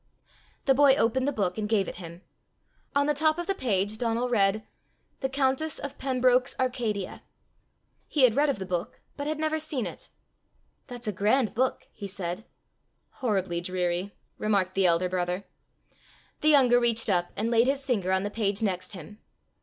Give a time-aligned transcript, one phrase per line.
[0.65, 2.23] The boy opened the book, and gave it him.
[2.95, 4.65] On the top of the page Donal read,
[5.19, 7.21] "The Countess of Pembroke's Arcadia."
[8.07, 10.09] He had read of the book, but had never seen it.
[10.87, 12.45] "That's a grand book!" he said.
[13.21, 15.45] "Horribly dreary," remarked the elder brother.
[16.39, 19.19] The younger reached up, and laid his finger on the page next him.